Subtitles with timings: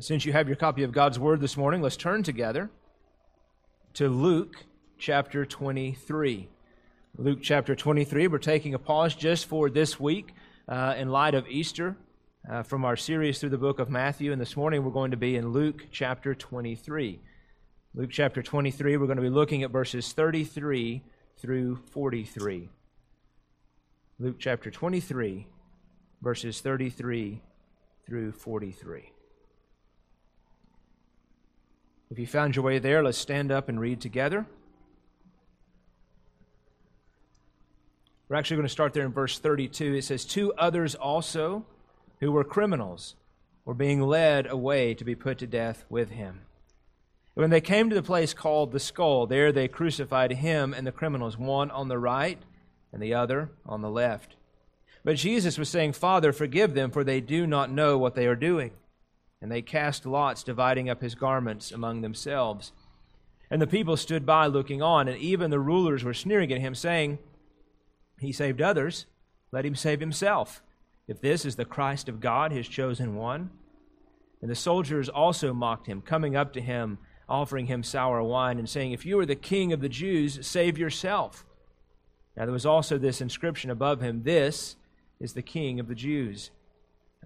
[0.00, 2.70] Since you have your copy of God's Word this morning, let's turn together
[3.94, 4.64] to Luke
[4.96, 6.48] chapter 23.
[7.16, 8.28] Luke chapter 23.
[8.28, 10.34] We're taking a pause just for this week
[10.68, 11.96] uh, in light of Easter
[12.48, 14.30] uh, from our series through the book of Matthew.
[14.30, 17.18] And this morning we're going to be in Luke chapter 23.
[17.94, 21.02] Luke chapter 23, we're going to be looking at verses 33
[21.38, 22.68] through 43.
[24.20, 25.48] Luke chapter 23,
[26.22, 27.42] verses 33
[28.06, 29.10] through 43.
[32.10, 34.46] If you found your way there, let's stand up and read together.
[38.28, 39.94] We're actually going to start there in verse 32.
[39.94, 41.64] It says, Two others also,
[42.20, 43.14] who were criminals,
[43.64, 46.40] were being led away to be put to death with him.
[47.34, 50.92] When they came to the place called the skull, there they crucified him and the
[50.92, 52.38] criminals, one on the right
[52.92, 54.34] and the other on the left.
[55.04, 58.34] But Jesus was saying, Father, forgive them, for they do not know what they are
[58.34, 58.72] doing.
[59.40, 62.72] And they cast lots, dividing up his garments among themselves.
[63.50, 66.74] And the people stood by looking on, and even the rulers were sneering at him,
[66.74, 67.18] saying,
[68.20, 69.06] He saved others,
[69.52, 70.62] let him save himself,
[71.06, 73.50] if this is the Christ of God, his chosen one.
[74.42, 76.98] And the soldiers also mocked him, coming up to him,
[77.28, 80.76] offering him sour wine, and saying, If you are the king of the Jews, save
[80.76, 81.44] yourself.
[82.36, 84.76] Now there was also this inscription above him This
[85.18, 86.50] is the king of the Jews.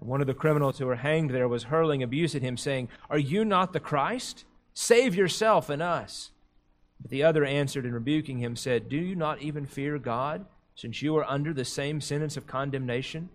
[0.03, 2.89] And one of the criminals who were hanged there was hurling abuse at him, saying,
[3.09, 4.43] Are you not the Christ?
[4.73, 6.31] Save yourself and us.
[7.01, 10.45] But the other answered and rebuking him said, Do you not even fear God,
[10.75, 13.29] since you are under the same sentence of condemnation?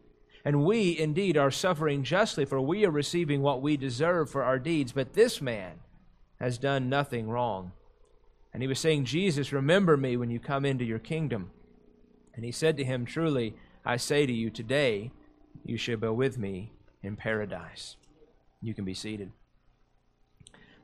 [0.44, 4.58] And we indeed are suffering justly, for we are receiving what we deserve for our
[4.58, 5.76] deeds, but this man
[6.38, 7.72] has done nothing wrong.
[8.52, 11.50] And he was saying, Jesus, remember me when you come into your kingdom.
[12.34, 13.54] And he said to him, Truly,
[13.86, 15.12] I say to you, today
[15.68, 17.96] you shall be with me in paradise.
[18.62, 19.30] You can be seated.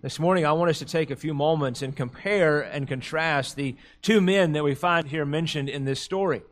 [0.02, 3.76] This morning, I want us to take a few moments and compare and contrast the
[4.02, 6.42] two men that we find here mentioned in this story.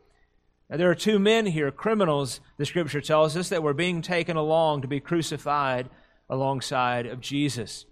[0.71, 4.39] Now, there are two men here, criminals, the scripture tells us, that were being taken
[4.39, 5.91] along to be crucified
[6.31, 7.85] alongside of Jesus.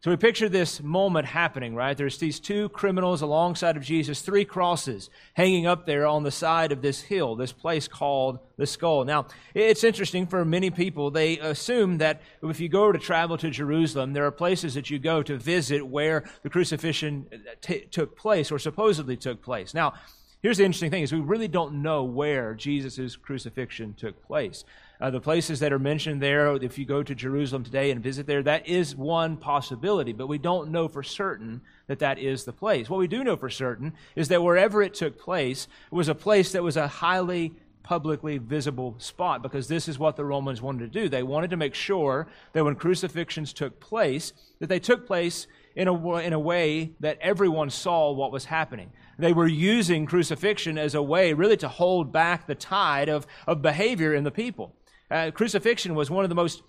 [0.00, 1.96] So we picture this moment happening, right?
[1.96, 6.70] There's these two criminals alongside of Jesus, three crosses hanging up there on the side
[6.70, 9.04] of this hill, this place called the skull.
[9.04, 11.10] Now, it's interesting for many people.
[11.10, 15.00] They assume that if you go to travel to Jerusalem, there are places that you
[15.00, 19.74] go to visit where the crucifixion uh, t- took place or supposedly took place.
[19.74, 19.94] Now,
[20.42, 24.64] here's the interesting thing is we really don't know where Jesus' crucifixion took place.
[25.00, 28.26] Uh, the places that are mentioned there, if you go to Jerusalem today and visit
[28.26, 32.52] there, that is one possibility, but we don't know for certain that that is the
[32.52, 32.90] place.
[32.90, 36.16] What we do know for certain is that wherever it took place, it was a
[36.16, 37.54] place that was a highly
[37.84, 41.08] publicly visible spot because this is what the Romans wanted to do.
[41.08, 45.86] They wanted to make sure that when crucifixions took place, that they took place in
[45.86, 48.90] a, in a way that everyone saw what was happening.
[49.16, 53.62] They were using crucifixion as a way really to hold back the tide of, of
[53.62, 54.74] behavior in the people.
[55.10, 56.62] Uh, crucifixion was one of the most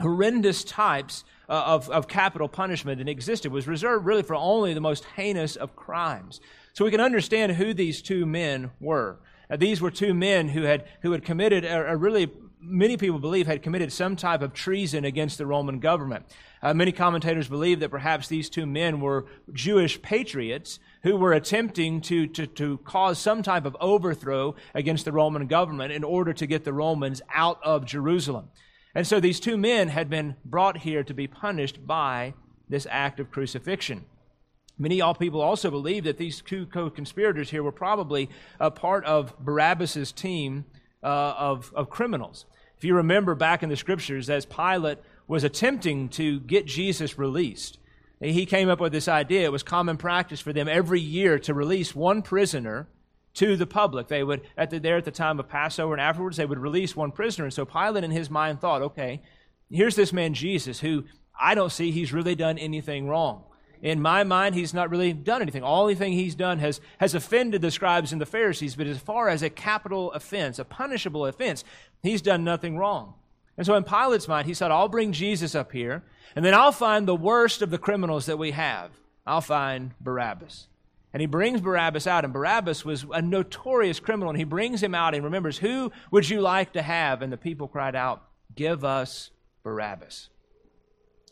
[0.00, 3.52] horrendous types uh, of, of capital punishment that existed.
[3.52, 6.40] Was reserved really for only the most heinous of crimes.
[6.72, 9.18] So we can understand who these two men were.
[9.50, 12.30] Uh, these were two men who had, who had committed a, a really
[12.60, 16.26] many people believe had committed some type of treason against the Roman government.
[16.62, 22.00] Uh, many commentators believe that perhaps these two men were Jewish patriots who were attempting
[22.02, 26.46] to, to, to cause some type of overthrow against the Roman government in order to
[26.46, 28.48] get the Romans out of Jerusalem.
[28.94, 32.34] And so these two men had been brought here to be punished by
[32.68, 34.04] this act of crucifixion.
[34.78, 38.28] Many all people also believe that these two co-conspirators here were probably
[38.60, 40.64] a part of Barabbas's team
[41.02, 42.46] uh, of, of criminals.
[42.76, 47.78] If you remember back in the scriptures, as Pilate was attempting to get Jesus released,
[48.20, 49.44] he came up with this idea.
[49.44, 52.88] It was common practice for them every year to release one prisoner
[53.34, 54.08] to the public.
[54.08, 56.96] They would, at the, there at the time of Passover and afterwards, they would release
[56.96, 57.44] one prisoner.
[57.44, 59.22] And so Pilate, in his mind, thought, okay,
[59.70, 61.04] here's this man Jesus who
[61.40, 63.44] I don't see he's really done anything wrong.
[63.82, 65.62] In my mind, he's not really done anything.
[65.62, 68.98] All the thing he's done has, has offended the scribes and the Pharisees, but as
[68.98, 71.64] far as a capital offense, a punishable offense,
[72.02, 73.14] he's done nothing wrong.
[73.56, 76.02] And so in Pilate's mind, he said, I'll bring Jesus up here
[76.34, 78.90] and then I'll find the worst of the criminals that we have.
[79.26, 80.68] I'll find Barabbas.
[81.12, 84.94] And he brings Barabbas out, and Barabbas was a notorious criminal, and he brings him
[84.94, 87.22] out and remembers, Who would you like to have?
[87.22, 88.22] And the people cried out,
[88.54, 89.30] Give us
[89.62, 90.28] Barabbas.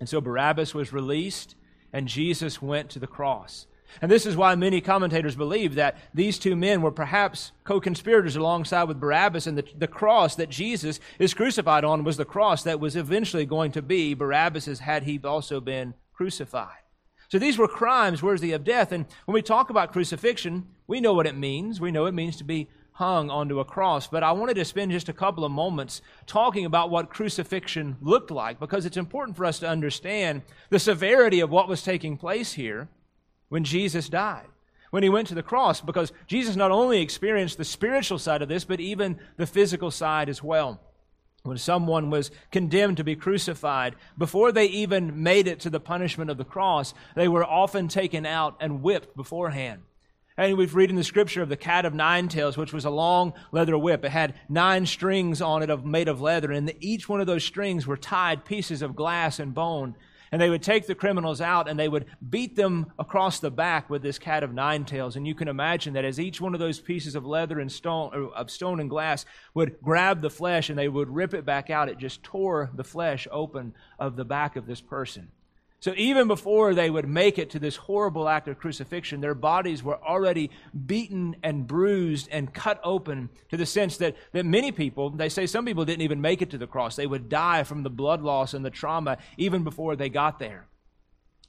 [0.00, 1.54] And so Barabbas was released,
[1.92, 3.66] and Jesus went to the cross.
[4.02, 8.36] And this is why many commentators believe that these two men were perhaps co conspirators
[8.36, 12.62] alongside with Barabbas, and the, the cross that Jesus is crucified on was the cross
[12.64, 16.82] that was eventually going to be Barabbas's had he also been crucified.
[17.28, 18.92] So these were crimes worthy of death.
[18.92, 21.80] And when we talk about crucifixion, we know what it means.
[21.80, 24.06] We know it means to be hung onto a cross.
[24.06, 28.30] But I wanted to spend just a couple of moments talking about what crucifixion looked
[28.30, 32.54] like because it's important for us to understand the severity of what was taking place
[32.54, 32.88] here
[33.50, 34.46] when Jesus died,
[34.90, 38.48] when he went to the cross, because Jesus not only experienced the spiritual side of
[38.48, 40.80] this, but even the physical side as well.
[41.42, 46.30] When someone was condemned to be crucified, before they even made it to the punishment
[46.30, 49.82] of the cross, they were often taken out and whipped beforehand.
[50.38, 52.90] And we've read in the scripture of the cat of nine tails, which was a
[52.90, 54.04] long leather whip.
[54.04, 57.44] It had nine strings on it of, made of leather, and each one of those
[57.44, 59.96] strings were tied pieces of glass and bone.
[60.32, 63.88] And they would take the criminals out and they would beat them across the back
[63.88, 65.14] with this cat of nine tails.
[65.14, 68.30] And you can imagine that as each one of those pieces of leather and stone,
[68.34, 69.24] of stone and glass
[69.54, 72.84] would grab the flesh and they would rip it back out, it just tore the
[72.84, 75.28] flesh open of the back of this person.
[75.80, 79.82] So even before they would make it to this horrible act of crucifixion, their bodies
[79.82, 80.50] were already
[80.86, 85.46] beaten and bruised and cut open to the sense that, that many people, they say
[85.46, 86.96] some people didn't even make it to the cross.
[86.96, 90.66] They would die from the blood loss and the trauma even before they got there.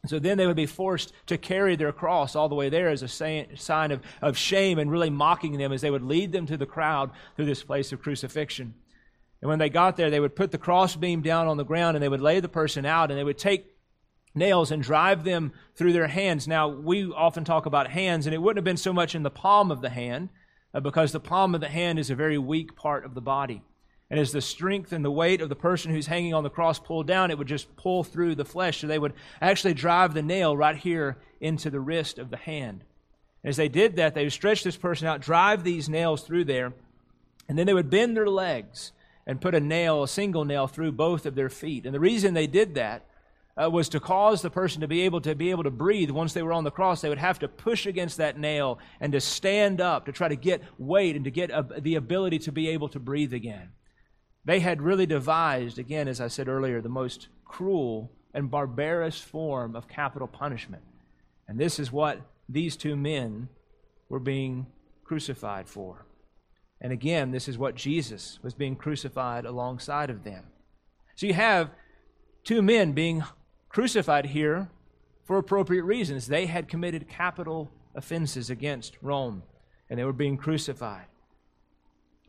[0.05, 3.01] So then they would be forced to carry their cross all the way there as
[3.01, 6.57] a sign of, of shame and really mocking them as they would lead them to
[6.57, 8.73] the crowd through this place of crucifixion.
[9.41, 12.03] And when they got there, they would put the crossbeam down on the ground and
[12.03, 13.65] they would lay the person out and they would take
[14.37, 16.47] nails and drive them through their hands.
[16.47, 19.29] Now, we often talk about hands, and it wouldn't have been so much in the
[19.29, 20.29] palm of the hand,
[20.73, 23.61] uh, because the palm of the hand is a very weak part of the body.
[24.09, 26.79] And as the strength and the weight of the person who's hanging on the cross
[26.79, 28.79] pulled down, it would just pull through the flesh.
[28.79, 32.83] So they would actually drive the nail right here into the wrist of the hand.
[33.43, 36.73] As they did that, they would stretch this person out, drive these nails through there,
[37.49, 38.91] and then they would bend their legs
[39.25, 41.85] and put a nail, a single nail, through both of their feet.
[41.85, 43.05] And the reason they did that
[43.61, 46.33] uh, was to cause the person to be able to be able to breathe once
[46.33, 49.19] they were on the cross they would have to push against that nail and to
[49.19, 52.69] stand up to try to get weight and to get uh, the ability to be
[52.69, 53.69] able to breathe again.
[54.45, 59.75] They had really devised again as i said earlier the most cruel and barbarous form
[59.75, 60.83] of capital punishment.
[61.47, 63.49] And this is what these two men
[64.09, 64.67] were being
[65.03, 66.05] crucified for.
[66.79, 70.43] And again this is what jesus was being crucified alongside of them.
[71.15, 71.71] So you have
[72.43, 73.23] two men being
[73.69, 74.69] crucified here
[75.25, 76.27] for appropriate reasons.
[76.27, 79.43] They had committed capital offenses against Rome,
[79.89, 81.07] and they were being crucified.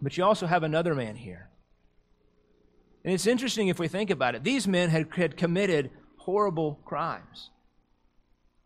[0.01, 1.49] But you also have another man here.
[3.05, 4.45] And it's interesting if we think about it.
[4.45, 7.51] These men had, had committed horrible crimes.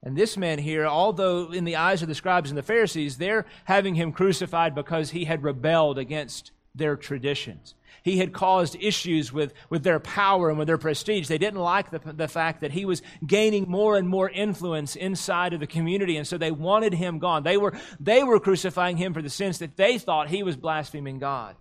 [0.02, 3.46] And this man here, although in the eyes of the scribes and the Pharisees, they're
[3.64, 7.75] having him crucified because he had rebelled against their traditions.
[8.02, 11.28] He had caused issues with, with their power and with their prestige.
[11.28, 15.52] They didn't like the, the fact that he was gaining more and more influence inside
[15.52, 17.44] of the community, and so they wanted him gone.
[17.44, 21.19] They were, they were crucifying him for the sins that they thought he was blaspheming
[21.19, 21.56] God.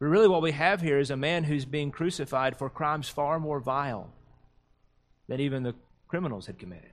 [0.00, 3.38] But really, what we have here is a man who's being crucified for crimes far
[3.38, 4.12] more vile
[5.28, 5.74] than even the
[6.08, 6.90] criminals had committed.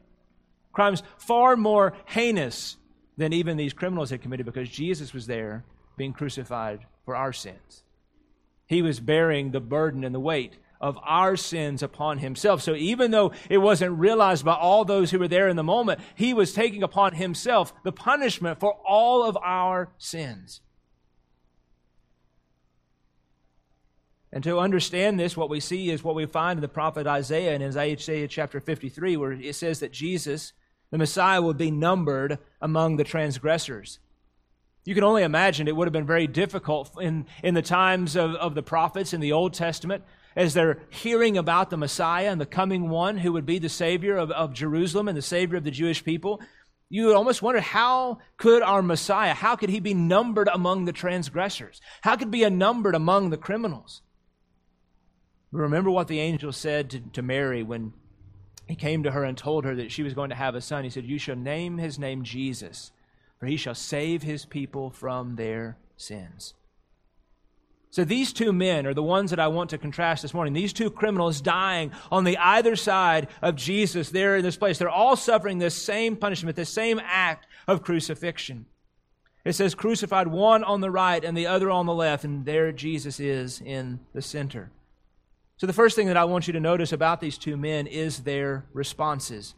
[0.72, 2.78] Crimes far more heinous
[3.18, 5.66] than even these criminals had committed because Jesus was there
[5.98, 7.84] being crucified for our sins.
[8.68, 12.62] He was bearing the burden and the weight of our sins upon himself.
[12.62, 16.00] So even though it wasn't realized by all those who were there in the moment,
[16.16, 20.62] he was taking upon himself the punishment for all of our sins.
[24.34, 27.54] And to understand this, what we see is what we find in the prophet Isaiah
[27.54, 30.54] in Isaiah chapter 53, where it says that Jesus,
[30.90, 34.00] the Messiah, will be numbered among the transgressors.
[34.84, 38.34] You can only imagine it would have been very difficult in, in the times of,
[38.36, 40.04] of the prophets in the Old Testament
[40.36, 44.18] as they're hearing about the Messiah and the coming one who would be the Savior
[44.18, 46.42] of, of Jerusalem and the Savior of the Jewish people.
[46.90, 51.80] You almost wonder how could our Messiah, how could he be numbered among the transgressors?
[52.02, 54.02] How could he be numbered among the criminals?
[55.52, 57.94] Remember what the angel said to, to Mary when
[58.68, 60.86] he came to her and told her that she was going to have a son.
[60.86, 62.92] He said, You shall name his name Jesus
[63.42, 66.54] for he shall save his people from their sins.
[67.90, 70.54] So these two men are the ones that I want to contrast this morning.
[70.54, 74.78] These two criminals dying on the either side of Jesus there in this place.
[74.78, 78.68] They're all suffering this same punishment, this same act of crucifixion.
[79.44, 82.72] It says crucified one on the right and the other on the left, and there
[82.72, 84.70] Jesus is in the center.
[85.58, 88.20] So the first thing that I want you to notice about these two men is
[88.20, 89.56] their responses.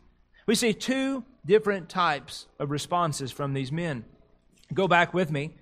[0.48, 4.06] We see two different types of responses from these men.
[4.74, 5.56] Go back with me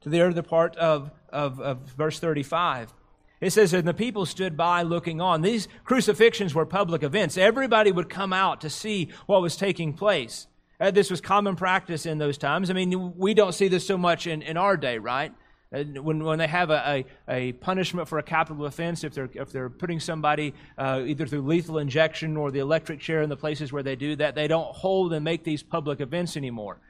[0.00, 2.92] to the other part of, of, of verse 35.
[3.40, 5.42] It says, And the people stood by looking on.
[5.42, 7.38] These crucifixions were public events.
[7.38, 10.46] Everybody would come out to see what was taking place.
[10.80, 12.70] Uh, this was common practice in those times.
[12.70, 15.32] I mean, we don't see this so much in, in our day, right?
[15.70, 19.52] When, when they have a, a, a, punishment for a capital offense, if they're, if
[19.52, 23.70] they're putting somebody uh, either through lethal injection or the electric chair in the places
[23.70, 26.80] where they do that, they don't hold and make these public events anymore.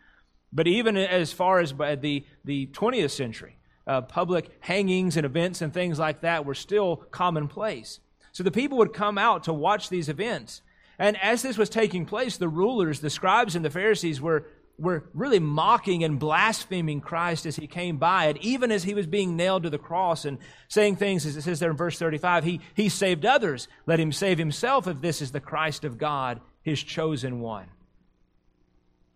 [0.52, 3.58] But even as far as the, the 20th century,
[3.88, 7.98] uh, public hangings and events and things like that were still commonplace.
[8.32, 10.62] So the people would come out to watch these events.
[10.98, 14.46] And as this was taking place, the rulers, the scribes, and the Pharisees were,
[14.78, 19.06] were really mocking and blaspheming Christ as he came by and even as he was
[19.06, 22.44] being nailed to the cross and saying things, as it says there in verse 35,
[22.44, 23.66] he, he saved others.
[23.86, 27.66] Let him save himself if this is the Christ of God, his chosen one.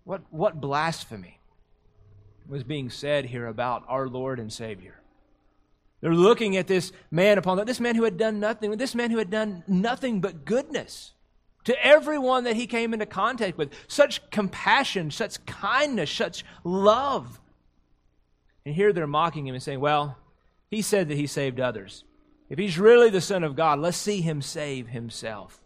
[0.05, 1.39] What, what blasphemy
[2.49, 5.01] was being said here about our Lord and Savior?
[6.01, 9.19] They're looking at this man upon this man who had done nothing, this man who
[9.19, 11.13] had done nothing but goodness
[11.65, 13.73] to everyone that he came into contact with.
[13.89, 17.41] Such compassion, such kindness, such love.
[18.65, 20.19] And here they're mocking him and saying, well,
[20.71, 22.05] he said that he saved others.
[22.49, 25.61] If he's really the Son of God, let's see him save himself.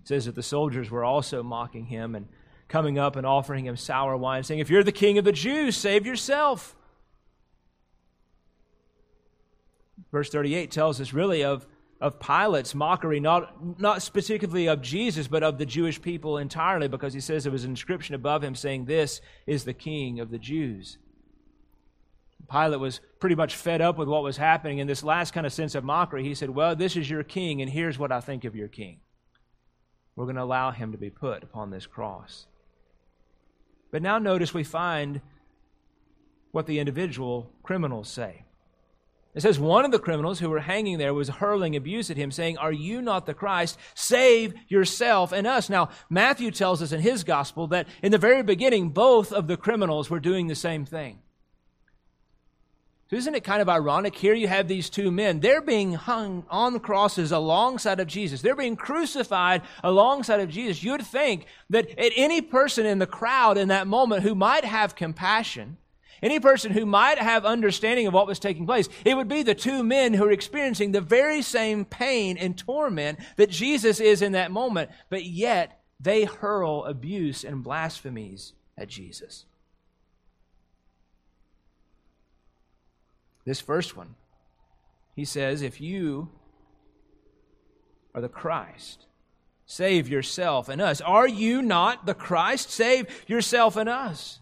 [0.00, 2.26] It says that the soldiers were also mocking him and
[2.68, 5.76] coming up and offering him sour wine, saying, If you're the king of the Jews,
[5.76, 6.74] save yourself.
[10.10, 11.66] Verse 38 tells us really of,
[12.00, 17.12] of Pilate's mockery, not, not specifically of Jesus, but of the Jewish people entirely, because
[17.12, 20.38] he says there was an inscription above him saying, This is the king of the
[20.38, 20.96] Jews.
[22.50, 24.78] Pilate was pretty much fed up with what was happening.
[24.78, 27.60] In this last kind of sense of mockery, he said, Well, this is your king,
[27.60, 29.00] and here's what I think of your king
[30.16, 32.46] we're going to allow him to be put upon this cross.
[33.90, 35.20] But now notice we find
[36.52, 38.44] what the individual criminals say.
[39.32, 42.32] It says one of the criminals who were hanging there was hurling abuse at him,
[42.32, 43.78] saying, Are you not the Christ?
[43.94, 45.70] Save yourself and us.
[45.70, 49.56] Now, Matthew tells us in his gospel that in the very beginning, both of the
[49.56, 51.20] criminals were doing the same thing.
[53.10, 54.14] So isn't it kind of ironic?
[54.14, 55.40] Here you have these two men.
[55.40, 58.40] They're being hung on crosses alongside of Jesus.
[58.40, 60.84] They're being crucified alongside of Jesus.
[60.84, 64.94] You'd think that at any person in the crowd in that moment who might have
[64.94, 65.76] compassion,
[66.22, 69.54] any person who might have understanding of what was taking place, it would be the
[69.54, 74.32] two men who are experiencing the very same pain and torment that Jesus is in
[74.32, 79.44] that moment, but yet they hurl abuse and blasphemies at Jesus.
[83.44, 84.14] This first one,
[85.16, 86.30] he says, if you
[88.14, 89.06] are the Christ,
[89.66, 91.00] save yourself and us.
[91.00, 92.70] Are you not the Christ?
[92.70, 94.39] Save yourself and us.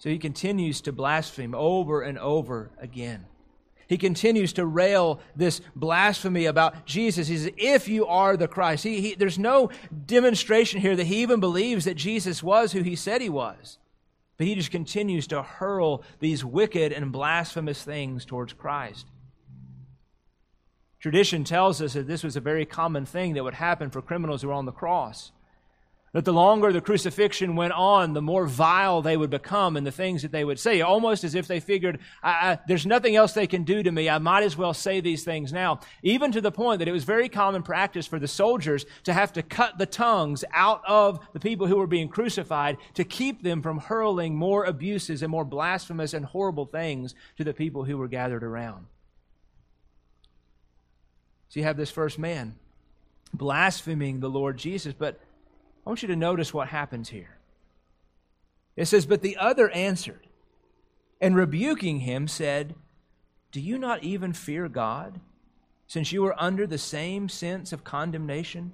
[0.00, 3.26] So he continues to blaspheme over and over again.
[3.86, 7.28] He continues to rail this blasphemy about Jesus.
[7.28, 8.82] He says, if you are the Christ.
[8.82, 9.68] He, he, there's no
[10.06, 13.76] demonstration here that he even believes that Jesus was who he said he was.
[14.38, 19.06] But he just continues to hurl these wicked and blasphemous things towards Christ.
[20.98, 24.40] Tradition tells us that this was a very common thing that would happen for criminals
[24.40, 25.30] who were on the cross.
[26.12, 29.92] That the longer the crucifixion went on, the more vile they would become and the
[29.92, 33.32] things that they would say, almost as if they figured, I, I, there's nothing else
[33.32, 34.08] they can do to me.
[34.08, 35.78] I might as well say these things now.
[36.02, 39.32] Even to the point that it was very common practice for the soldiers to have
[39.34, 43.62] to cut the tongues out of the people who were being crucified to keep them
[43.62, 48.08] from hurling more abuses and more blasphemous and horrible things to the people who were
[48.08, 48.86] gathered around.
[51.50, 52.56] So you have this first man
[53.32, 55.20] blaspheming the Lord Jesus, but
[55.90, 57.36] I want you to notice what happens here.
[58.76, 60.28] It says, But the other answered,
[61.20, 62.76] and rebuking him said,
[63.50, 65.18] Do you not even fear God,
[65.88, 68.70] since you are under the same sense of condemnation?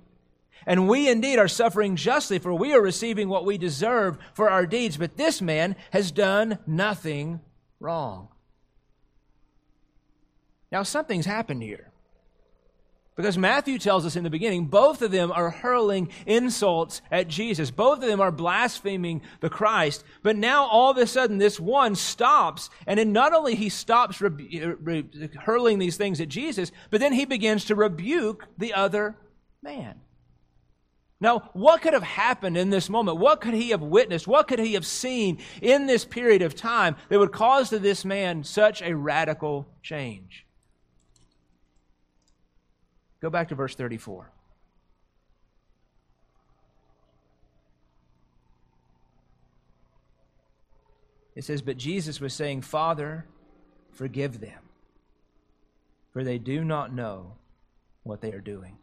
[0.66, 4.66] And we indeed are suffering justly, for we are receiving what we deserve for our
[4.66, 7.40] deeds, but this man has done nothing
[7.80, 8.28] wrong.
[10.70, 11.90] Now, something's happened here.
[13.16, 17.70] Because Matthew tells us in the beginning, both of them are hurling insults at Jesus.
[17.70, 20.04] Both of them are blaspheming the Christ.
[20.23, 24.20] But now all of a sudden, this one stops, and then not only he stops
[24.20, 29.16] re- hurling these things at Jesus, but then he begins to rebuke the other
[29.62, 30.00] man.
[31.18, 33.16] Now, what could have happened in this moment?
[33.16, 34.28] What could he have witnessed?
[34.28, 38.04] What could he have seen in this period of time that would cause to this
[38.04, 40.45] man such a radical change?
[43.26, 44.30] Go back to verse 34.
[51.35, 53.26] It says, But Jesus was saying, Father,
[53.90, 54.61] forgive them,
[56.12, 57.33] for they do not know
[58.04, 58.78] what they are doing.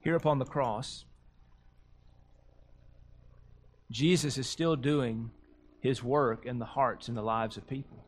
[0.00, 1.04] Here upon the cross,
[3.88, 5.30] Jesus is still doing
[5.78, 8.04] his work in the hearts and the lives of people.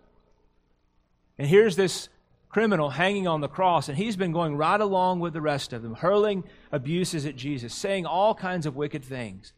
[1.39, 2.09] And here's this
[2.55, 5.83] criminal hanging on the cross, and he's been going right along with the rest of
[5.83, 9.53] them, hurling abuses at Jesus, saying all kinds of wicked things.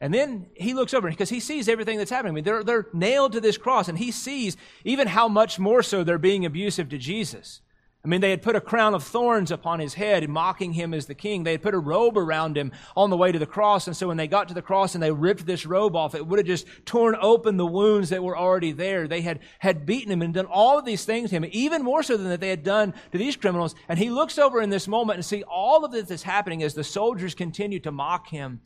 [0.00, 2.30] And then he looks over because he sees everything that's happening.
[2.30, 5.82] I mean, they're, they're nailed to this cross, and he sees even how much more
[5.82, 7.62] so they're being abusive to Jesus.
[8.02, 11.04] I mean, they had put a crown of thorns upon his head, mocking him as
[11.04, 11.44] the king.
[11.44, 13.86] They had put a robe around him on the way to the cross.
[13.86, 16.26] And so when they got to the cross and they ripped this robe off, it
[16.26, 19.06] would have just torn open the wounds that were already there.
[19.06, 22.02] They had, had beaten him and done all of these things to him, even more
[22.02, 23.74] so than that they had done to these criminals.
[23.86, 26.72] And he looks over in this moment and see all of this that's happening as
[26.72, 28.62] the soldiers continue to mock him.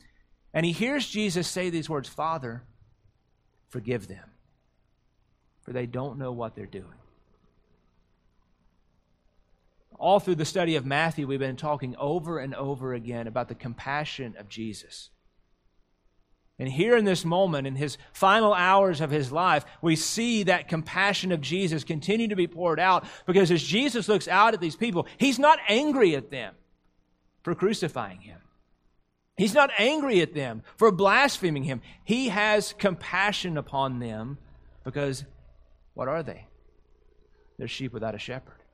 [0.53, 2.63] And he hears Jesus say these words, Father,
[3.67, 4.31] forgive them,
[5.61, 6.95] for they don't know what they're doing.
[9.97, 13.55] All through the study of Matthew, we've been talking over and over again about the
[13.55, 15.09] compassion of Jesus.
[16.57, 20.69] And here in this moment, in his final hours of his life, we see that
[20.69, 24.77] compassion of Jesus continue to be poured out because as Jesus looks out at these
[24.77, 26.55] people, he's not angry at them
[27.43, 28.39] for crucifying him.
[29.37, 31.81] He's not angry at them for blaspheming him.
[32.05, 34.37] He has compassion upon them
[34.85, 35.25] because
[35.93, 36.47] what are they?
[37.57, 38.64] They're sheep without a shepherd.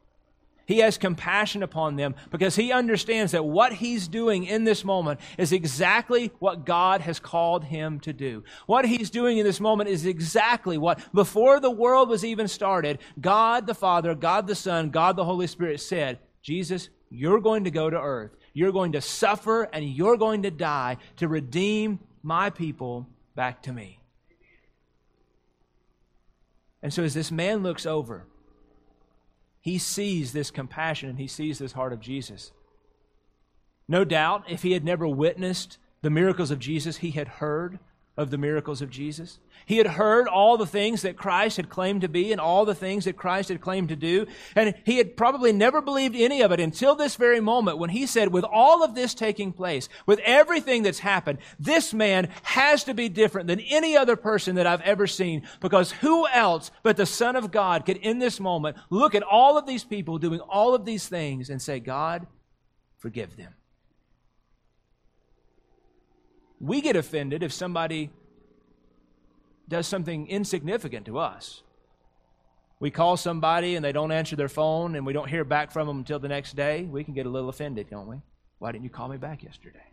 [0.71, 5.19] He has compassion upon them because he understands that what he's doing in this moment
[5.37, 8.45] is exactly what God has called him to do.
[8.67, 12.99] What he's doing in this moment is exactly what, before the world was even started,
[13.19, 17.71] God the Father, God the Son, God the Holy Spirit said, Jesus, you're going to
[17.71, 18.31] go to earth.
[18.53, 23.73] You're going to suffer and you're going to die to redeem my people back to
[23.73, 23.99] me.
[26.81, 28.25] And so as this man looks over,
[29.61, 32.51] he sees this compassion and he sees this heart of Jesus.
[33.87, 37.79] No doubt, if he had never witnessed the miracles of Jesus, he had heard
[38.21, 39.39] of the miracles of Jesus.
[39.65, 42.75] He had heard all the things that Christ had claimed to be and all the
[42.75, 44.25] things that Christ had claimed to do.
[44.55, 48.05] And he had probably never believed any of it until this very moment when he
[48.05, 52.93] said, with all of this taking place, with everything that's happened, this man has to
[52.93, 57.05] be different than any other person that I've ever seen because who else but the
[57.05, 60.73] Son of God could in this moment look at all of these people doing all
[60.73, 62.27] of these things and say, God,
[62.97, 63.53] forgive them.
[66.61, 68.11] We get offended if somebody
[69.67, 71.63] does something insignificant to us.
[72.79, 75.87] We call somebody and they don't answer their phone and we don't hear back from
[75.87, 76.83] them until the next day.
[76.83, 78.21] We can get a little offended, don't we?
[78.59, 79.83] Why didn't you call me back yesterday?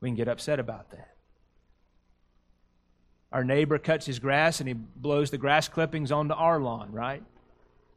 [0.00, 1.14] We can get upset about that.
[3.32, 7.22] Our neighbor cuts his grass and he blows the grass clippings onto our lawn, right?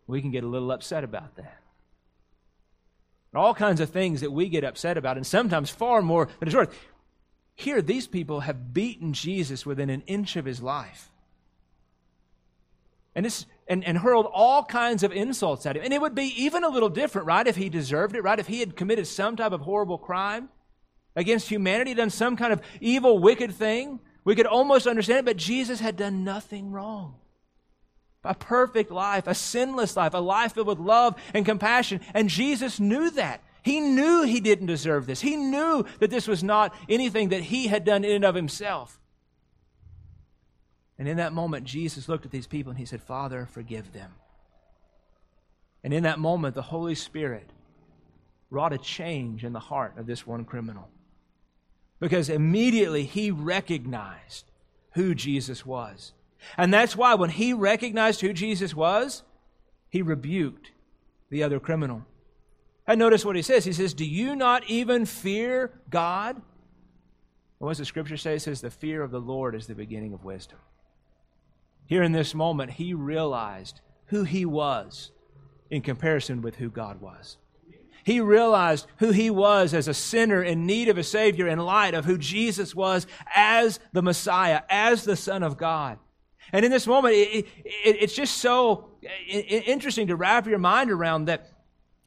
[0.05, 1.59] We can get a little upset about that.
[3.33, 6.55] All kinds of things that we get upset about, and sometimes far more than it's
[6.55, 6.75] worth.
[7.59, 11.11] Here, these people have beaten Jesus within an inch of his life.
[13.13, 15.83] And, this, and, and hurled all kinds of insults at him.
[15.83, 18.39] And it would be even a little different, right, if he deserved it, right?
[18.39, 20.47] If he had committed some type of horrible crime
[21.17, 23.99] against humanity, done some kind of evil, wicked thing.
[24.23, 27.15] We could almost understand it, but Jesus had done nothing wrong.
[28.23, 31.99] A perfect life, a sinless life, a life filled with love and compassion.
[32.13, 33.43] And Jesus knew that.
[33.69, 35.21] He knew he didn't deserve this.
[35.21, 38.99] He knew that this was not anything that he had done in and of himself.
[40.97, 44.13] And in that moment, Jesus looked at these people and he said, Father, forgive them.
[45.83, 47.51] And in that moment, the Holy Spirit
[48.49, 50.89] wrought a change in the heart of this one criminal.
[51.99, 54.45] Because immediately he recognized
[54.93, 56.13] who Jesus was.
[56.57, 59.21] And that's why when he recognized who Jesus was,
[59.89, 60.71] he rebuked
[61.29, 62.07] the other criminal.
[62.89, 63.65] And notice what he says.
[63.65, 66.41] He says, Do you not even fear God?
[67.59, 68.35] what does the scripture say?
[68.35, 70.57] It says, The fear of the Lord is the beginning of wisdom.
[71.85, 75.11] Here in this moment, he realized who he was
[75.69, 77.37] in comparison with who God was.
[78.05, 81.93] He realized who he was as a sinner in need of a Savior in light
[81.93, 85.99] of who Jesus was as the Messiah, as the Son of God.
[86.51, 87.47] And in this moment, it, it,
[87.83, 88.89] it's just so
[89.27, 91.51] interesting to wrap your mind around that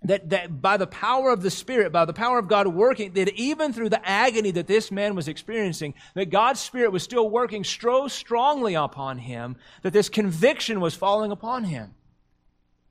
[0.04, 3.28] that, that by the power of the Spirit, by the power of God working, that
[3.34, 7.64] even through the agony that this man was experiencing, that God's Spirit was still working
[7.64, 11.94] so strongly upon him that this conviction was falling upon him.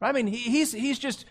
[0.02, 1.26] I mean, he, he's, he's just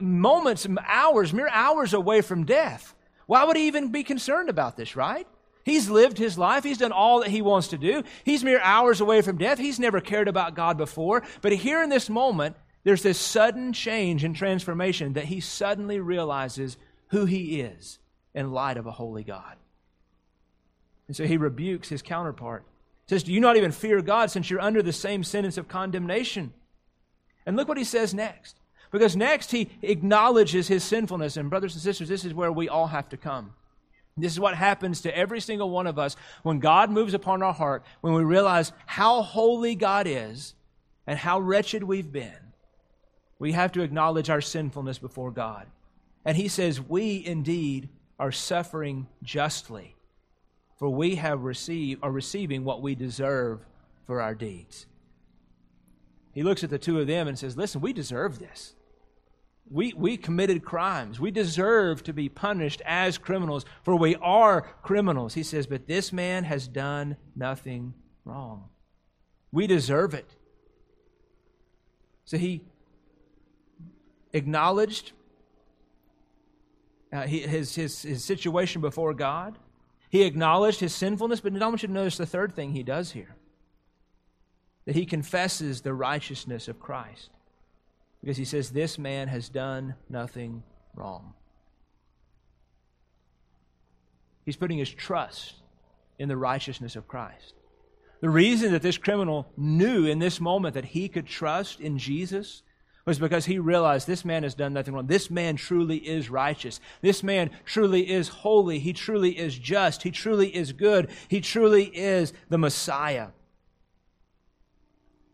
[0.00, 2.94] moments, hours, mere hours away from death.
[3.26, 5.26] Why would he even be concerned about this, right?
[5.64, 6.64] He's lived his life.
[6.64, 8.02] He's done all that he wants to do.
[8.24, 9.58] He's mere hours away from death.
[9.58, 11.22] He's never cared about God before.
[11.42, 16.76] But here in this moment, there's this sudden change and transformation that he suddenly realizes
[17.08, 17.98] who he is
[18.34, 19.56] in light of a holy God.
[21.06, 22.64] And so he rebukes his counterpart.
[23.06, 25.68] He says, Do you not even fear God since you're under the same sentence of
[25.68, 26.52] condemnation?
[27.44, 28.56] And look what he says next.
[28.92, 31.36] Because next he acknowledges his sinfulness.
[31.36, 33.54] And, brothers and sisters, this is where we all have to come.
[34.16, 37.54] This is what happens to every single one of us when God moves upon our
[37.54, 40.54] heart, when we realize how holy God is
[41.06, 42.49] and how wretched we've been.
[43.40, 45.66] We have to acknowledge our sinfulness before God.
[46.24, 49.96] And he says, We indeed are suffering justly,
[50.78, 53.64] for we have received, are receiving what we deserve
[54.06, 54.86] for our deeds.
[56.32, 58.74] He looks at the two of them and says, Listen, we deserve this.
[59.70, 61.18] We, we committed crimes.
[61.18, 65.32] We deserve to be punished as criminals, for we are criminals.
[65.32, 67.94] He says, But this man has done nothing
[68.26, 68.68] wrong.
[69.50, 70.36] We deserve it.
[72.26, 72.60] So he
[74.32, 75.12] acknowledged
[77.12, 79.58] uh, his, his, his situation before God.
[80.10, 83.36] He acknowledged his sinfulness, but you to notice the third thing he does here
[84.86, 87.30] that he confesses the righteousness of Christ
[88.20, 90.62] because he says, This man has done nothing
[90.94, 91.34] wrong.
[94.44, 95.54] He's putting his trust
[96.18, 97.54] in the righteousness of Christ.
[98.20, 102.62] The reason that this criminal knew in this moment that he could trust in Jesus
[103.04, 105.06] was because he realized this man has done nothing wrong.
[105.06, 106.80] This man truly is righteous.
[107.00, 108.78] This man truly is holy.
[108.78, 110.02] He truly is just.
[110.02, 111.08] He truly is good.
[111.28, 113.28] He truly is the Messiah.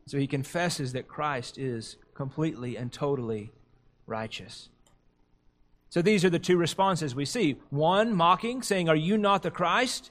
[0.07, 3.52] So he confesses that Christ is completely and totally
[4.07, 4.68] righteous.
[5.88, 9.50] So these are the two responses we see one mocking, saying, Are you not the
[9.50, 10.11] Christ?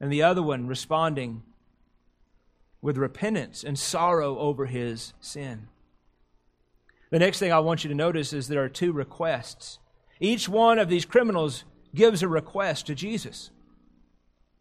[0.00, 1.42] And the other one responding
[2.80, 5.68] with repentance and sorrow over his sin.
[7.10, 9.78] The next thing I want you to notice is there are two requests.
[10.20, 13.50] Each one of these criminals gives a request to Jesus.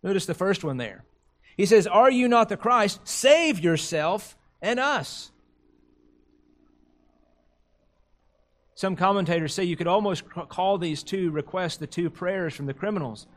[0.02, 1.04] Notice the first one there.
[1.58, 3.02] He says, Are you not the Christ?
[3.04, 5.32] Save yourself and us.
[8.76, 12.74] Some commentators say you could almost call these two requests the two prayers from the
[12.74, 13.28] criminals.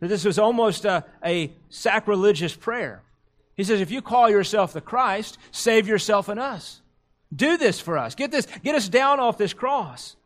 [0.00, 3.04] That this was almost a, a sacrilegious prayer.
[3.56, 6.79] He says, if you call yourself the Christ, save yourself and us.
[7.34, 8.14] Do this for us.
[8.14, 10.16] Get this, get us down off this cross.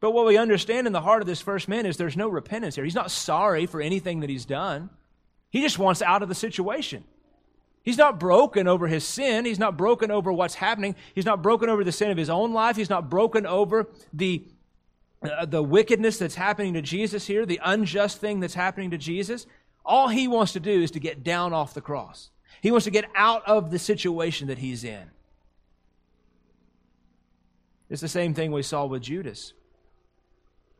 [0.00, 2.74] But what we understand in the heart of this first man is there's no repentance
[2.74, 2.84] here.
[2.84, 4.90] He's not sorry for anything that he's done.
[5.50, 7.04] He just wants out of the situation.
[7.82, 9.44] He's not broken over his sin.
[9.44, 10.94] He's not broken over what's happening.
[11.14, 12.76] He's not broken over the sin of his own life.
[12.76, 14.44] He's not broken over the,
[15.22, 19.46] uh, the wickedness that's happening to Jesus here, the unjust thing that's happening to Jesus.
[19.84, 22.30] All he wants to do is to get down off the cross.
[22.62, 25.10] He wants to get out of the situation that he's in.
[27.90, 29.52] It's the same thing we saw with Judas.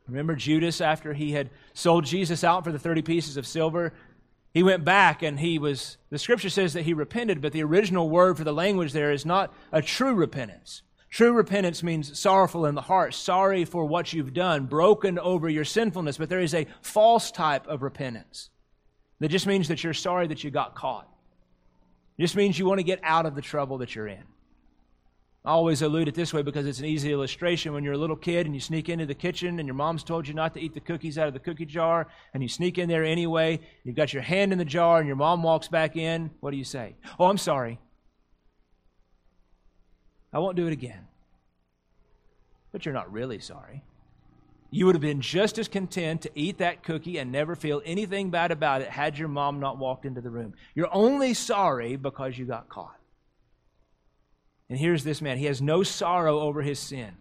[0.07, 3.93] Remember Judas after he had sold Jesus out for the 30 pieces of silver?
[4.55, 8.09] he went back and he was, the scripture says that he repented, but the original
[8.09, 10.81] word for the language there is not a true repentance.
[11.09, 15.65] True repentance means sorrowful in the heart, sorry for what you've done, broken over your
[15.65, 18.49] sinfulness, but there is a false type of repentance
[19.19, 21.09] that just means that you're sorry that you got caught.
[22.17, 24.23] It just means you want to get out of the trouble that you're in.
[25.45, 27.71] I always allude it this way because it's an easy illustration.
[27.71, 30.27] When you're a little kid and you sneak into the kitchen and your mom's told
[30.27, 32.89] you not to eat the cookies out of the cookie jar and you sneak in
[32.89, 36.31] there anyway, you've got your hand in the jar and your mom walks back in,
[36.39, 36.95] what do you say?
[37.19, 37.79] Oh, I'm sorry.
[40.33, 41.07] I won't do it again.
[42.71, 43.83] But you're not really sorry.
[44.71, 48.31] You would have been just as content to eat that cookie and never feel anything
[48.31, 50.55] bad about it had your mom not walked into the room.
[50.73, 52.97] You're only sorry because you got caught.
[54.69, 55.37] And here's this man.
[55.37, 57.11] He has no sorrow over his sin.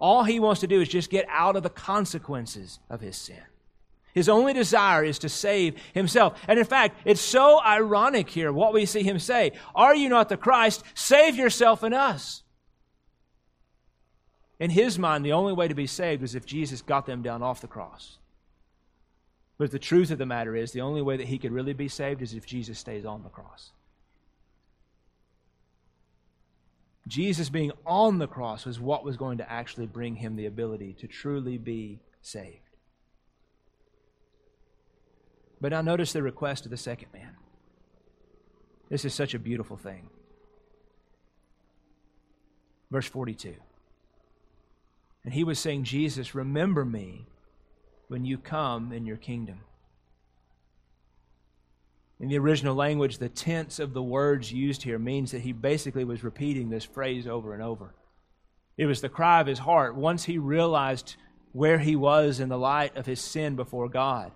[0.00, 3.42] All he wants to do is just get out of the consequences of his sin.
[4.14, 6.40] His only desire is to save himself.
[6.48, 10.28] And in fact, it's so ironic here what we see him say Are you not
[10.28, 10.82] the Christ?
[10.94, 12.42] Save yourself and us.
[14.58, 17.42] In his mind, the only way to be saved was if Jesus got them down
[17.42, 18.18] off the cross.
[19.56, 21.88] But the truth of the matter is, the only way that he could really be
[21.88, 23.72] saved is if Jesus stays on the cross.
[27.10, 30.94] Jesus being on the cross was what was going to actually bring him the ability
[31.00, 32.60] to truly be saved.
[35.60, 37.34] But now notice the request of the second man.
[38.88, 40.08] This is such a beautiful thing.
[42.92, 43.54] Verse 42.
[45.24, 47.26] And he was saying, Jesus, remember me
[48.06, 49.58] when you come in your kingdom.
[52.20, 56.04] In the original language, the tense of the words used here means that he basically
[56.04, 57.94] was repeating this phrase over and over.
[58.76, 61.16] It was the cry of his heart once he realized
[61.52, 64.32] where he was in the light of his sin before God.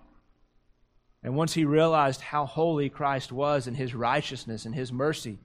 [1.23, 5.37] And once he realized how holy Christ was and his righteousness and his mercy,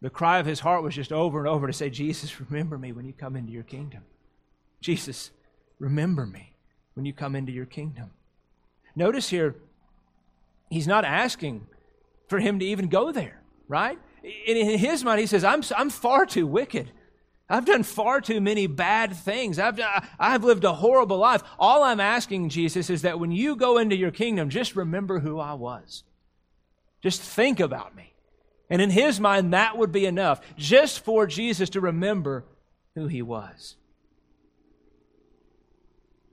[0.00, 2.92] the cry of his heart was just over and over to say, Jesus, remember me
[2.92, 4.02] when you come into your kingdom.
[4.80, 5.30] Jesus,
[5.78, 6.54] remember me
[6.94, 8.10] when you come into your kingdom.
[8.96, 9.56] Notice here,
[10.74, 11.66] he's not asking
[12.28, 13.98] for him to even go there, right?
[14.46, 16.90] In his mind, he says, I'm, I'm far too wicked.
[17.48, 19.58] I've done far too many bad things.
[19.58, 19.78] I've,
[20.18, 21.42] I've lived a horrible life.
[21.58, 25.38] All I'm asking, Jesus, is that when you go into your kingdom, just remember who
[25.38, 26.04] I was.
[27.02, 28.14] Just think about me.
[28.70, 32.44] And in his mind, that would be enough, just for Jesus to remember
[32.94, 33.76] who he was.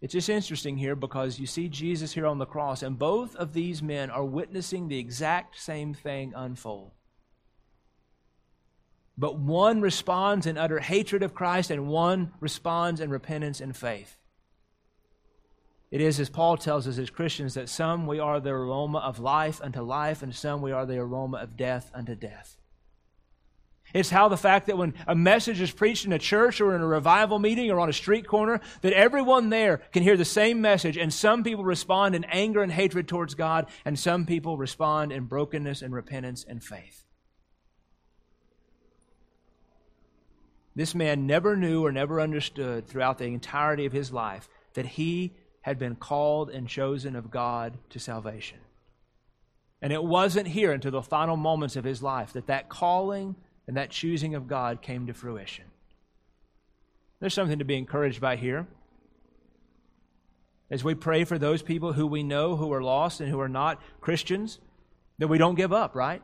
[0.02, 3.54] It's just interesting here because you see Jesus here on the cross, and both of
[3.54, 6.92] these men are witnessing the exact same thing unfold.
[9.16, 14.18] But one responds in utter hatred of Christ, and one responds in repentance and faith.
[15.92, 19.20] It is, as Paul tells us as Christians, that some we are the aroma of
[19.20, 22.58] life unto life, and some we are the aroma of death unto death.
[23.94, 26.82] It's how the fact that when a message is preached in a church or in
[26.82, 30.62] a revival meeting or on a street corner, that everyone there can hear the same
[30.62, 35.12] message, and some people respond in anger and hatred towards God, and some people respond
[35.12, 37.06] in brokenness and repentance and faith.
[40.76, 45.34] This man never knew or never understood throughout the entirety of his life that he
[45.62, 48.58] had been called and chosen of God to salvation.
[49.82, 53.36] And it wasn't here until the final moments of his life that that calling
[53.72, 55.64] and that choosing of God came to fruition.
[57.22, 58.68] There's something to be encouraged by here.
[60.70, 63.48] As we pray for those people who we know who are lost and who are
[63.48, 64.60] not Christians,
[65.20, 66.22] that we don't give up, right?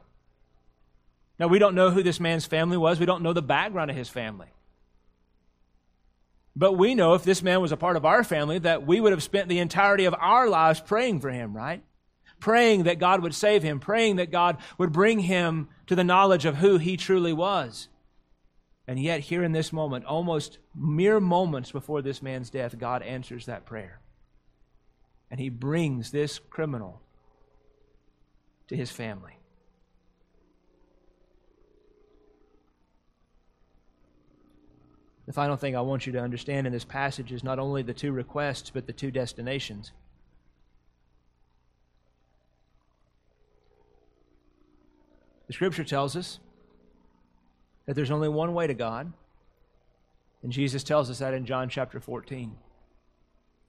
[1.40, 3.00] Now, we don't know who this man's family was.
[3.00, 4.48] We don't know the background of his family.
[6.54, 9.14] But we know if this man was a part of our family that we would
[9.14, 11.82] have spent the entirety of our lives praying for him, right?
[12.39, 16.45] Praying that God would save him, praying that God would bring him to the knowledge
[16.45, 17.88] of who he truly was.
[18.88, 23.45] And yet, here in this moment, almost mere moments before this man's death, God answers
[23.47, 24.00] that prayer.
[25.30, 27.02] And he brings this criminal
[28.69, 29.38] to his family.
[35.26, 37.93] The final thing I want you to understand in this passage is not only the
[37.93, 39.91] two requests, but the two destinations.
[45.48, 46.40] The scripture tells us
[47.86, 49.12] that there's only one way to God,
[50.44, 52.56] and Jesus tells us that in John chapter 14.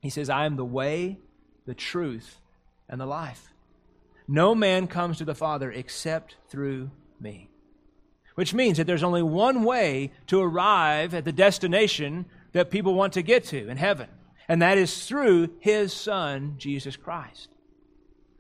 [0.01, 1.19] He says, I am the way,
[1.67, 2.41] the truth,
[2.88, 3.53] and the life.
[4.27, 7.49] No man comes to the Father except through me
[8.38, 13.12] which means that there's only one way to arrive at the destination that people want
[13.12, 14.09] to get to in heaven,
[14.47, 17.49] and that is through his son, Jesus Christ.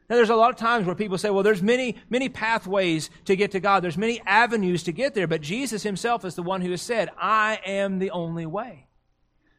[0.08, 3.36] Now, there's a lot of times where people say, well, there's many, many pathways to
[3.36, 3.84] get to God.
[3.84, 7.10] There's many avenues to get there, but Jesus himself is the one who has said,
[7.18, 8.86] I am the only way.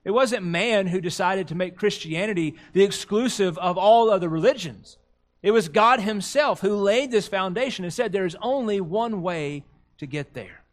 [0.04, 4.98] It wasn't man who decided to make Christianity the exclusive of all other religions.
[5.44, 9.66] It was God himself who laid this foundation and said, there is only one way
[10.00, 10.64] to get there.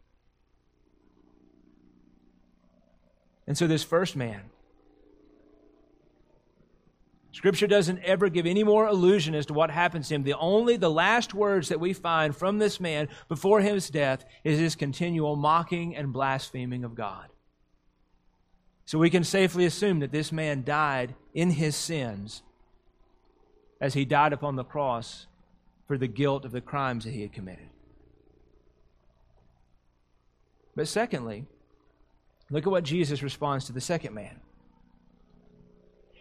[3.46, 4.40] And so, this first man,
[7.36, 10.22] Scripture doesn't ever give any more illusion as to what happens to him.
[10.22, 14.58] The only, the last words that we find from this man before his death is
[14.58, 17.28] his continual mocking and blaspheming of God.
[18.86, 22.42] So we can safely assume that this man died in his sins
[23.82, 25.26] as he died upon the cross
[25.86, 27.68] for the guilt of the crimes that he had committed.
[30.74, 31.44] But secondly,
[32.48, 34.40] look at what Jesus responds to the second man.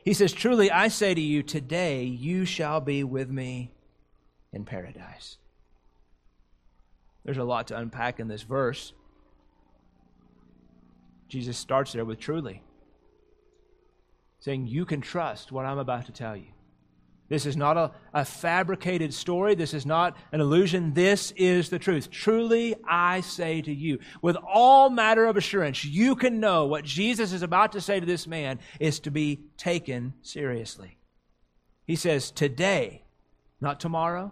[0.06, 3.72] He says, Truly I say to you, today you shall be with me
[4.54, 5.38] in paradise.
[7.26, 8.94] There's a lot to unpack in this verse.
[11.28, 12.62] Jesus starts there with truly,
[14.40, 16.55] saying, You can trust what I'm about to tell you.
[17.28, 19.56] This is not a, a fabricated story.
[19.56, 20.94] This is not an illusion.
[20.94, 22.12] This is the truth.
[22.12, 27.34] Truly, I say to you, with all matter of assurance, you can know what Jesus
[27.34, 31.00] is about to say to this man is to be taken seriously.
[31.86, 33.04] He says, Today,
[33.60, 34.32] not tomorrow,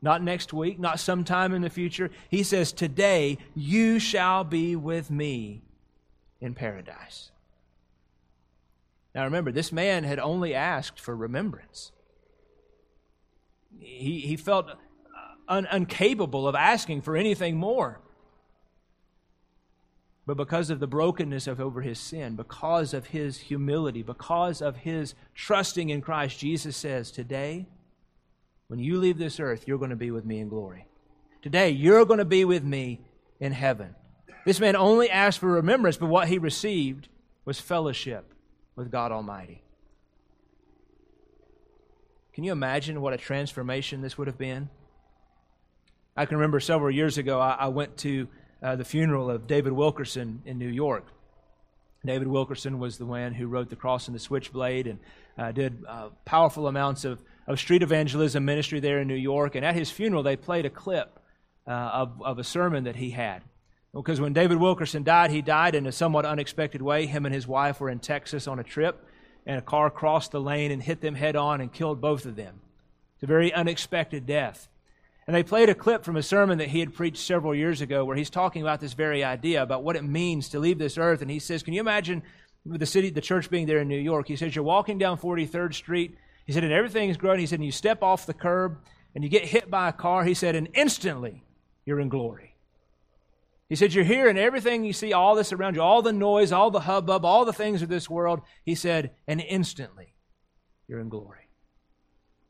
[0.00, 2.10] not next week, not sometime in the future.
[2.28, 5.62] He says, Today, you shall be with me
[6.40, 7.30] in paradise.
[9.14, 11.92] Now remember, this man had only asked for remembrance.
[13.78, 14.74] He, he felt uh,
[15.48, 18.00] un, incapable of asking for anything more.
[20.24, 24.76] But because of the brokenness of over his sin, because of his humility, because of
[24.76, 27.66] his trusting in Christ, Jesus says, Today,
[28.68, 30.86] when you leave this earth, you're going to be with me in glory.
[31.42, 33.00] Today, you're going to be with me
[33.40, 33.96] in heaven.
[34.46, 37.08] This man only asked for remembrance, but what he received
[37.44, 38.32] was fellowship
[38.76, 39.62] with God Almighty.
[42.34, 44.70] Can you imagine what a transformation this would have been?
[46.16, 48.28] I can remember several years ago, I, I went to
[48.62, 51.06] uh, the funeral of David Wilkerson in New York.
[52.04, 54.98] David Wilkerson was the man who wrote The Cross and the Switchblade and
[55.38, 59.54] uh, did uh, powerful amounts of, of street evangelism ministry there in New York.
[59.54, 61.20] And at his funeral, they played a clip
[61.66, 63.42] uh, of, of a sermon that he had.
[63.94, 67.06] Because when David Wilkerson died, he died in a somewhat unexpected way.
[67.06, 69.06] Him and his wife were in Texas on a trip,
[69.46, 72.36] and a car crossed the lane and hit them head on and killed both of
[72.36, 72.60] them.
[73.14, 74.68] It's a very unexpected death.
[75.26, 78.04] And they played a clip from a sermon that he had preached several years ago
[78.04, 81.22] where he's talking about this very idea, about what it means to leave this earth.
[81.22, 82.22] And he says, Can you imagine
[82.66, 84.26] the city, the church being there in New York?
[84.26, 86.16] He says, You're walking down 43rd Street.
[86.44, 87.38] He said, And everything growing.
[87.38, 88.78] He said, And you step off the curb
[89.14, 90.24] and you get hit by a car.
[90.24, 91.44] He said, And instantly
[91.84, 92.51] you're in glory.
[93.68, 96.52] He said, You're here and everything you see, all this around you, all the noise,
[96.52, 98.40] all the hubbub, all the things of this world.
[98.64, 100.14] He said, And instantly
[100.88, 101.48] you're in glory.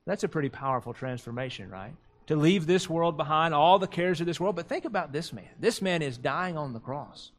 [0.04, 1.94] That's a pretty powerful transformation, right?
[2.26, 4.56] to leave this world behind, all the cares of this world.
[4.56, 5.48] But think about this man.
[5.58, 7.32] This man is dying on the cross.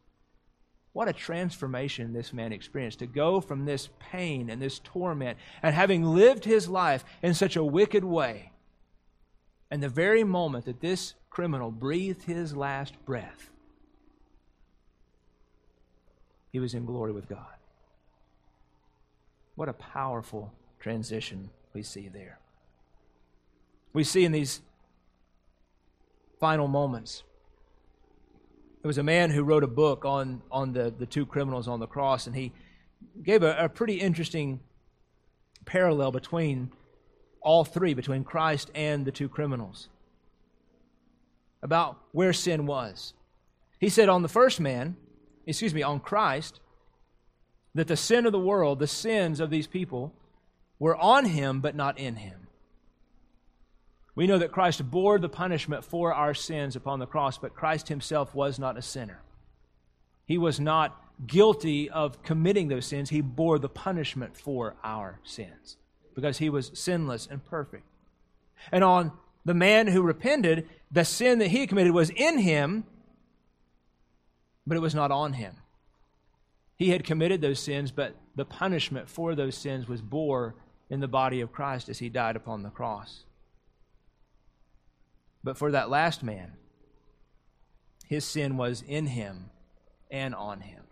[0.91, 5.73] What a transformation this man experienced to go from this pain and this torment and
[5.73, 8.51] having lived his life in such a wicked way.
[9.71, 13.49] And the very moment that this criminal breathed his last breath,
[16.53, 17.57] he was in glory with God.
[19.55, 22.37] What a powerful transition we see there.
[23.91, 24.61] We see in these
[26.39, 27.23] final moments.
[28.81, 31.79] There was a man who wrote a book on, on the, the two criminals on
[31.79, 32.51] the cross, and he
[33.23, 34.59] gave a, a pretty interesting
[35.65, 36.71] parallel between
[37.41, 39.89] all three, between Christ and the two criminals,
[41.63, 43.13] about where sin was.
[43.79, 44.97] He said on the first man,
[45.45, 46.59] excuse me, on Christ,
[47.75, 50.13] that the sin of the world, the sins of these people,
[50.79, 52.47] were on him but not in him.
[54.15, 57.87] We know that Christ bore the punishment for our sins upon the cross, but Christ
[57.87, 59.21] himself was not a sinner.
[60.25, 63.09] He was not guilty of committing those sins.
[63.09, 65.77] He bore the punishment for our sins
[66.15, 67.85] because he was sinless and perfect.
[68.71, 69.11] And on
[69.45, 72.85] the man who repented, the sin that he committed was in him,
[74.65, 75.57] but it was not on him.
[76.75, 80.55] He had committed those sins, but the punishment for those sins was bore
[80.89, 83.25] in the body of Christ as he died upon the cross.
[85.43, 86.53] But for that last man,
[88.07, 89.49] his sin was in him
[90.09, 90.83] and on him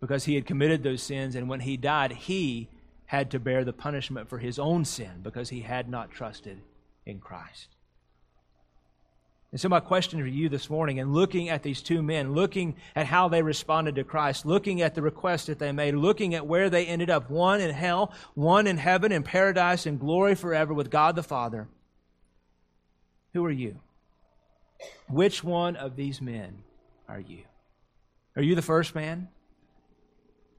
[0.00, 2.68] because he had committed those sins, and when he died, he
[3.06, 6.60] had to bear the punishment for his own sin because he had not trusted
[7.04, 7.68] in Christ.
[9.50, 12.76] And so, my question for you this morning, and looking at these two men, looking
[12.94, 16.46] at how they responded to Christ, looking at the request that they made, looking at
[16.46, 20.74] where they ended up one in hell, one in heaven, in paradise, in glory forever
[20.74, 21.66] with God the Father.
[23.32, 23.80] Who are you?
[25.08, 26.58] Which one of these men
[27.08, 27.42] are you?
[28.36, 29.28] Are you the first man?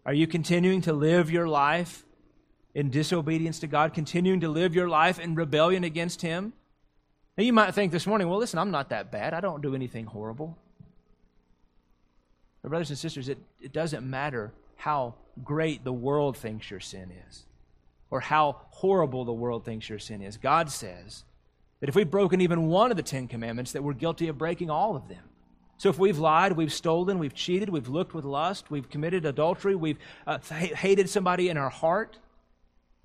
[0.03, 2.05] Are you continuing to live your life
[2.73, 6.53] in disobedience to God, continuing to live your life in rebellion against Him?
[7.39, 9.33] Now, you might think this morning, well, listen, I'm not that bad.
[9.33, 10.57] I don't do anything horrible.
[12.61, 17.13] But, brothers and sisters, it, it doesn't matter how great the world thinks your sin
[17.29, 17.45] is
[18.11, 20.35] or how horrible the world thinks your sin is.
[20.35, 21.23] God says
[21.79, 24.69] that if we've broken even one of the Ten Commandments, that we're guilty of breaking
[24.69, 25.23] all of them.
[25.77, 29.75] So if we've lied, we've stolen, we've cheated, we've looked with lust, we've committed adultery,
[29.75, 32.17] we've uh, hated somebody in our heart,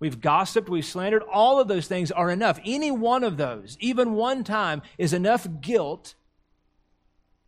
[0.04, 2.61] we've gossiped, we've slandered, all of those things are enough.
[2.64, 6.14] Any one of those, even one time, is enough guilt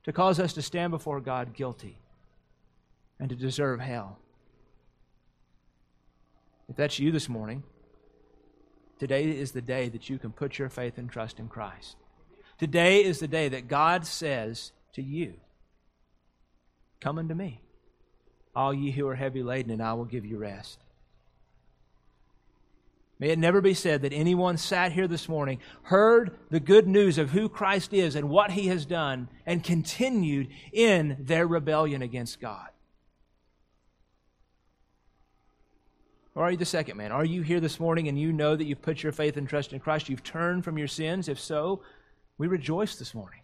[0.04, 1.98] to cause us to stand before God guilty
[3.20, 4.18] and to deserve hell.
[6.68, 7.62] If that's you this morning,
[8.98, 11.96] Today is the day that you can put your faith and trust in Christ.
[12.58, 15.34] Today is the day that God says to you,
[17.00, 17.60] Come unto me,
[18.54, 20.78] all ye who are heavy laden, and I will give you rest.
[23.18, 27.16] May it never be said that anyone sat here this morning, heard the good news
[27.16, 32.40] of who Christ is and what he has done, and continued in their rebellion against
[32.40, 32.68] God.
[36.34, 37.12] Or are you the second man?
[37.12, 39.72] Are you here this morning and you know that you've put your faith and trust
[39.72, 40.10] in Christ?
[40.10, 41.28] You've turned from your sins?
[41.28, 41.80] If so,
[42.36, 43.40] we rejoice this morning.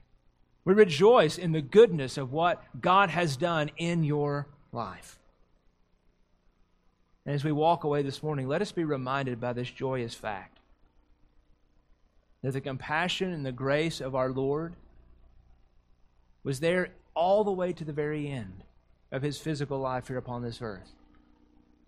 [0.67, 5.19] We rejoice in the goodness of what God has done in your life.
[7.25, 10.59] And as we walk away this morning, let us be reminded by this joyous fact
[12.43, 14.75] that the compassion and the grace of our Lord
[16.43, 18.65] was there all the way to the very end
[19.13, 20.93] of his physical life here upon this earth.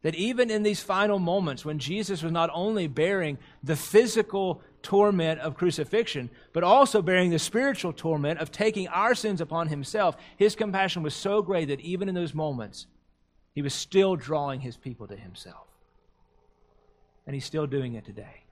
[0.02, 5.40] That even in these final moments when Jesus was not only bearing the physical torment
[5.40, 10.54] of crucifixion, but also bearing the spiritual torment of taking our sins upon himself, his
[10.54, 12.86] compassion was so great that even in those moments,
[13.54, 15.66] he was still drawing his people to himself.
[17.26, 18.42] And he's still doing it today.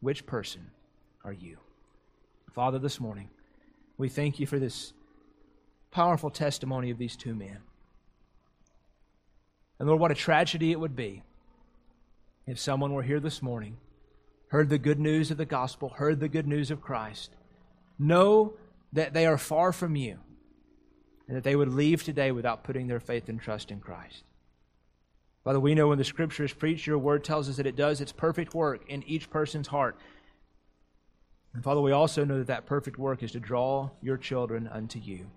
[0.00, 0.70] Which person
[1.24, 1.58] are you?
[2.52, 3.28] Father, this morning,
[3.98, 4.92] we thank you for this
[5.90, 7.58] powerful testimony of these two men.
[9.78, 11.22] And Lord, what a tragedy it would be
[12.46, 13.76] if someone were here this morning,
[14.48, 17.30] heard the good news of the gospel, heard the good news of Christ,
[17.98, 18.54] know
[18.92, 20.18] that they are far from you,
[21.30, 24.24] and that they would leave today without putting their faith and trust in Christ.
[25.44, 28.00] Father, we know when the Scripture is preached, your word tells us that it does
[28.00, 29.96] its perfect work in each person's heart.
[31.54, 34.98] And Father, we also know that that perfect work is to draw your children unto
[34.98, 35.30] you.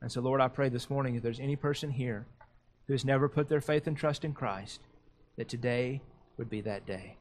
[0.00, 2.26] And so, Lord, I pray this morning if there's any person here
[2.86, 4.82] who has never put their faith and trust in Christ,
[5.36, 6.00] that today
[6.36, 7.16] would be that day.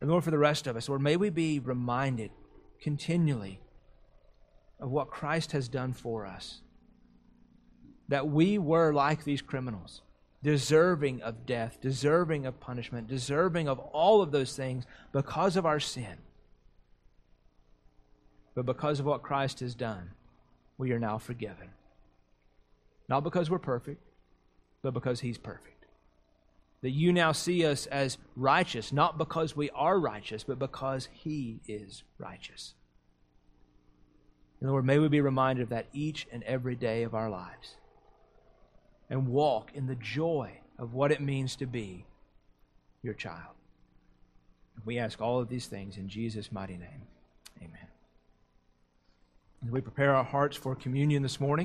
[0.00, 2.30] And Lord, for the rest of us, Lord, may we be reminded
[2.80, 3.60] continually
[4.84, 6.60] of what Christ has done for us.
[8.08, 10.02] That we were like these criminals,
[10.42, 15.80] deserving of death, deserving of punishment, deserving of all of those things because of our
[15.80, 16.18] sin.
[18.54, 20.10] But because of what Christ has done,
[20.76, 21.70] we are now forgiven.
[23.08, 24.02] Not because we're perfect,
[24.82, 25.86] but because He's perfect.
[26.82, 31.60] That you now see us as righteous, not because we are righteous, but because He
[31.66, 32.74] is righteous.
[34.60, 37.76] And Lord, may we be reminded of that each and every day of our lives
[39.10, 42.06] and walk in the joy of what it means to be
[43.02, 43.54] your child.
[44.84, 47.02] We ask all of these things in Jesus' mighty name.
[47.58, 47.86] Amen.
[49.64, 51.62] As we prepare our hearts for communion this morning,